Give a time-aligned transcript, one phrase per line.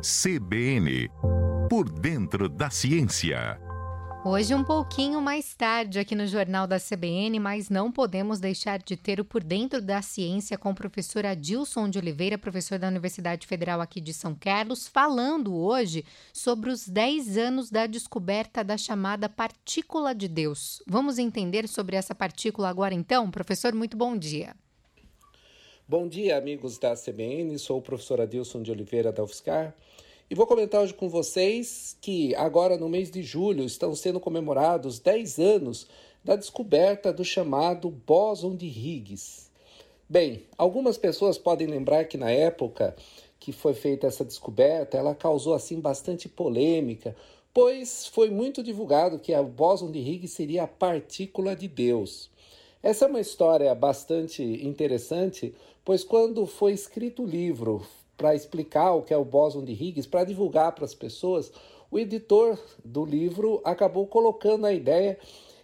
[0.00, 1.10] CBN
[1.68, 3.60] Por Dentro da Ciência.
[4.24, 8.96] Hoje, um pouquinho mais tarde, aqui no Jornal da CBN, mas não podemos deixar de
[8.96, 13.44] ter o Por Dentro da Ciência com o professor Adilson de Oliveira, professor da Universidade
[13.44, 19.28] Federal aqui de São Carlos, falando hoje sobre os 10 anos da descoberta da chamada
[19.28, 20.80] partícula de Deus.
[20.86, 23.32] Vamos entender sobre essa partícula agora então?
[23.32, 24.54] Professor, muito bom dia.
[25.90, 27.58] Bom dia, amigos da CBN.
[27.58, 29.74] Sou o professor Adilson de Oliveira da UFSCar
[30.28, 34.98] e vou comentar hoje com vocês que agora no mês de julho estão sendo comemorados
[34.98, 35.86] 10 anos
[36.22, 39.50] da descoberta do chamado bóson de Higgs.
[40.06, 42.94] Bem, algumas pessoas podem lembrar que na época
[43.40, 47.16] que foi feita essa descoberta, ela causou assim bastante polêmica,
[47.54, 52.28] pois foi muito divulgado que o bóson de Higgs seria a partícula de Deus.
[52.80, 55.52] Essa é uma história bastante interessante,
[55.84, 57.84] pois quando foi escrito o livro
[58.16, 61.50] para explicar o que é o bóson de Higgs, para divulgar para as pessoas,
[61.90, 65.18] o editor do livro acabou colocando a ideia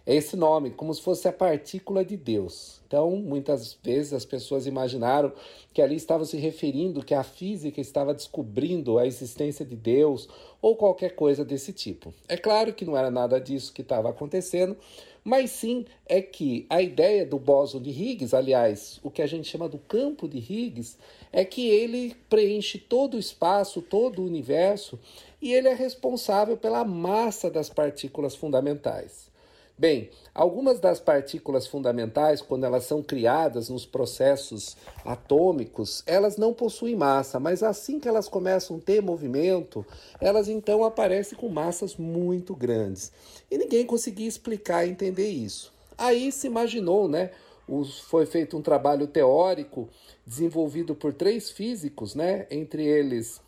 [0.05, 2.79] esse nome, como se fosse a partícula de Deus.
[2.87, 5.33] Então, muitas vezes as pessoas imaginaram
[5.73, 10.29] que ali estava se referindo que a física estava descobrindo a existência de Deus
[10.61, 12.13] ou qualquer coisa desse tipo.
[12.27, 14.77] É claro que não era nada disso que estava acontecendo,
[15.23, 19.49] mas sim é que a ideia do bóson de Higgs, aliás, o que a gente
[19.49, 20.97] chama do campo de Higgs,
[21.33, 24.99] é que ele preenche todo o espaço, todo o universo
[25.41, 29.33] e ele é responsável pela massa das partículas fundamentais.
[29.77, 36.95] Bem, algumas das partículas fundamentais, quando elas são criadas nos processos atômicos, elas não possuem
[36.95, 39.85] massa, mas assim que elas começam a ter movimento,
[40.21, 43.11] elas então aparecem com massas muito grandes.
[43.51, 45.73] E ninguém conseguia explicar e entender isso.
[45.97, 47.31] Aí se imaginou, né?
[48.03, 49.89] foi feito um trabalho teórico
[50.25, 52.45] desenvolvido por três físicos, né?
[52.51, 53.41] Entre eles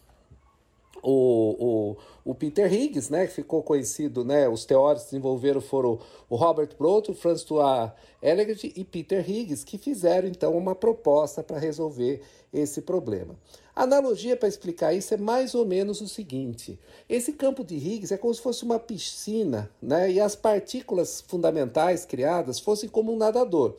[1.02, 6.00] o, o, o Peter Higgs, né, que ficou conhecido, né, os teóricos que desenvolveram foram
[6.30, 12.22] o Robert Broto, François Elegant e Peter Higgs, que fizeram então uma proposta para resolver
[12.54, 13.36] esse problema.
[13.76, 18.14] A analogia para explicar isso é mais ou menos o seguinte: esse campo de Higgs
[18.14, 23.18] é como se fosse uma piscina, né, e as partículas fundamentais criadas fossem como um
[23.18, 23.76] nadador.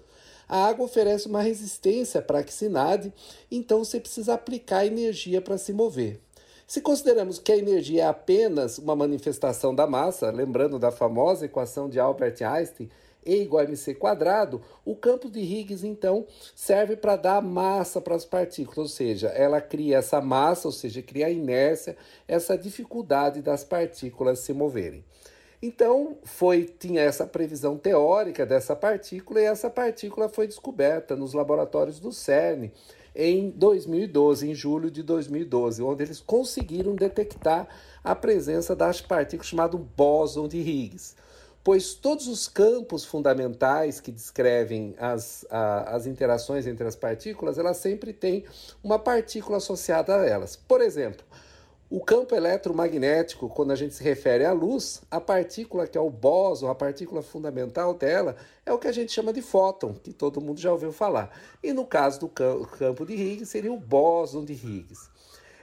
[0.49, 3.13] A água oferece uma resistência para que se nade,
[3.51, 6.21] então você precisa aplicar energia para se mover.
[6.69, 11.89] Se consideramos que a energia é apenas uma manifestação da massa, lembrando da famosa equação
[11.89, 12.91] de Albert Einstein,
[13.25, 18.15] E igual a mc quadrado, o campo de Higgs então serve para dar massa para
[18.15, 21.97] as partículas, ou seja, ela cria essa massa, ou seja, cria a inércia,
[22.29, 25.03] essa dificuldade das partículas se moverem.
[25.63, 31.99] Então, foi tinha essa previsão teórica dessa partícula e essa partícula foi descoberta nos laboratórios
[31.99, 32.71] do CERN
[33.15, 37.69] em 2012, em julho de 2012, onde eles conseguiram detectar
[38.03, 41.15] a presença das partículas chamado bóson de Higgs.
[41.63, 47.77] Pois todos os campos fundamentais que descrevem as, a, as interações entre as partículas, elas
[47.77, 48.45] sempre têm
[48.83, 50.57] uma partícula associada a elas.
[50.57, 51.27] Por exemplo,
[51.91, 56.11] o campo eletromagnético, quando a gente se refere à luz, a partícula que é o
[56.11, 60.41] bóson, a partícula fundamental dela, é o que a gente chama de fóton, que todo
[60.41, 61.31] mundo já ouviu falar.
[61.63, 65.09] E no caso do campo de Higgs, seria o bóson de Higgs.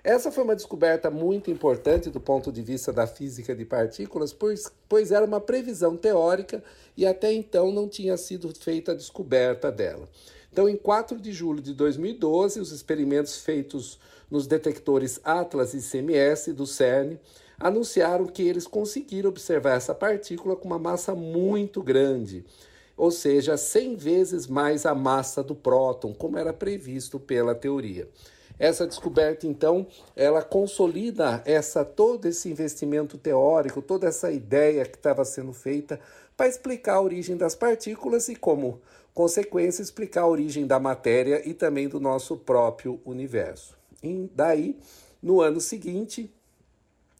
[0.05, 4.71] Essa foi uma descoberta muito importante do ponto de vista da física de partículas, pois,
[4.87, 6.63] pois era uma previsão teórica
[6.95, 10.07] e até então não tinha sido feita a descoberta dela.
[10.53, 13.99] Então, em 4 de julho de 2012, os experimentos feitos
[14.29, 17.17] nos detectores Atlas e CMS do CERN
[17.59, 22.45] anunciaram que eles conseguiram observar essa partícula com uma massa muito grande,
[22.95, 28.07] ou seja, 100 vezes mais a massa do próton, como era previsto pela teoria.
[28.57, 29.85] Essa descoberta, então,
[30.15, 35.99] ela consolida essa todo esse investimento teórico, toda essa ideia que estava sendo feita
[36.37, 38.81] para explicar a origem das partículas e, como
[39.13, 43.77] consequência, explicar a origem da matéria e também do nosso próprio universo.
[44.01, 44.77] E daí,
[45.21, 46.31] no ano seguinte,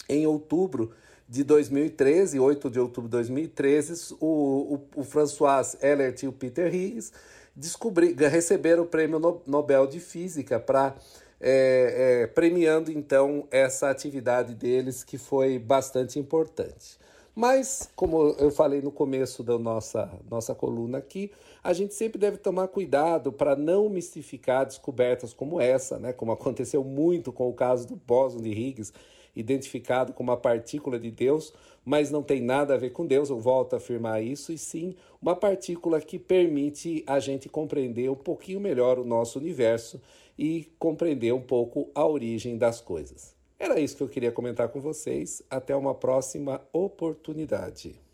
[0.08, 0.92] em outubro
[1.28, 6.74] de 2013, 8 de outubro de 2013, o, o, o François Ellert e o Peter
[6.74, 7.12] Higgs
[7.56, 10.96] descobri, receberam o Prêmio Nobel de Física para
[11.40, 16.98] é, é, premiando então essa atividade deles que foi bastante importante.
[17.36, 22.38] Mas, como eu falei no começo da nossa, nossa coluna aqui, a gente sempre deve
[22.38, 26.14] tomar cuidado para não mistificar descobertas como essa, né?
[26.14, 28.94] como aconteceu muito com o caso do bóson de Higgs,
[29.36, 31.54] identificado como uma partícula de Deus,
[31.84, 34.96] mas não tem nada a ver com Deus, eu volto a afirmar isso, e sim
[35.22, 40.02] uma partícula que permite a gente compreender um pouquinho melhor o nosso universo
[40.38, 43.36] e compreender um pouco a origem das coisas.
[43.58, 45.42] Era isso que eu queria comentar com vocês.
[45.50, 48.05] Até uma próxima oportunidade.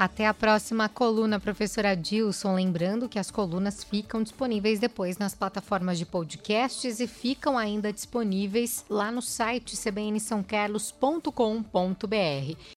[0.00, 2.54] Até a próxima coluna, professora Dilson.
[2.54, 8.82] Lembrando que as colunas ficam disponíveis depois nas plataformas de podcasts e ficam ainda disponíveis
[8.88, 12.56] lá no site cbnsãocarlos.com.br.